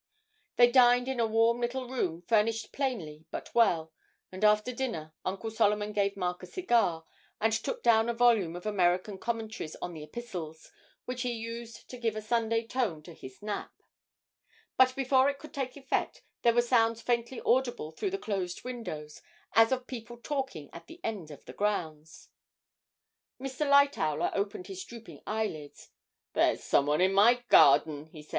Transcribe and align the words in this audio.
They 0.55 0.71
dined 0.71 1.07
in 1.07 1.19
a 1.19 1.27
warm 1.27 1.61
little 1.61 1.87
room, 1.87 2.23
furnished 2.23 2.71
plainly 2.73 3.27
but 3.29 3.53
well; 3.53 3.93
and 4.31 4.43
after 4.43 4.71
dinner 4.73 5.13
Uncle 5.23 5.51
Solomon 5.51 5.93
gave 5.93 6.17
Mark 6.17 6.41
a 6.41 6.47
cigar, 6.47 7.05
and 7.39 7.53
took 7.53 7.83
down 7.83 8.09
a 8.09 8.13
volume 8.15 8.55
of 8.55 8.65
American 8.65 9.19
Commentaries 9.19 9.75
on 9.79 9.93
the 9.93 10.01
Epistles, 10.01 10.71
which 11.05 11.21
he 11.21 11.31
used 11.33 11.87
to 11.87 11.99
give 11.99 12.15
a 12.15 12.21
Sunday 12.23 12.65
tone 12.65 13.03
to 13.03 13.13
his 13.13 13.43
nap; 13.43 13.71
but 14.75 14.95
before 14.95 15.29
it 15.29 15.37
could 15.37 15.53
take 15.53 15.77
effect, 15.77 16.23
there 16.41 16.55
were 16.55 16.63
sounds 16.63 16.99
faintly 17.03 17.39
audible 17.45 17.91
through 17.91 18.09
the 18.09 18.17
closed 18.17 18.63
windows, 18.63 19.21
as 19.53 19.71
of 19.71 19.85
people 19.85 20.17
talking 20.17 20.67
at 20.73 20.87
the 20.87 20.99
end 21.03 21.29
of 21.29 21.45
the 21.45 21.53
grounds. 21.53 22.29
Mr. 23.39 23.69
Lightowler 23.69 24.31
opened 24.33 24.65
his 24.65 24.83
drooping 24.83 25.21
eyelids: 25.27 25.91
'There's 26.33 26.63
some 26.63 26.87
one 26.87 27.01
in 27.01 27.13
my 27.13 27.43
garden,' 27.49 28.07
he 28.07 28.23
said. 28.23 28.29